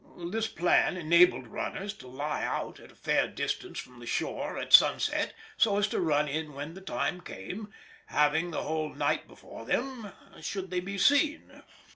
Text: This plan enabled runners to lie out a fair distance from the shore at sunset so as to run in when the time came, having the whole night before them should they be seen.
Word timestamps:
This 0.31 0.47
plan 0.47 0.97
enabled 0.97 1.45
runners 1.47 1.93
to 1.97 2.07
lie 2.07 2.43
out 2.43 2.79
a 2.79 2.87
fair 2.95 3.27
distance 3.27 3.77
from 3.77 3.99
the 3.99 4.07
shore 4.07 4.57
at 4.57 4.73
sunset 4.73 5.35
so 5.57 5.77
as 5.77 5.87
to 5.89 5.99
run 6.01 6.27
in 6.27 6.55
when 6.55 6.73
the 6.73 6.81
time 6.81 7.21
came, 7.21 7.71
having 8.07 8.49
the 8.49 8.63
whole 8.63 8.95
night 8.95 9.27
before 9.27 9.63
them 9.63 10.11
should 10.41 10.71
they 10.71 10.79
be 10.79 10.97
seen. 10.97 11.61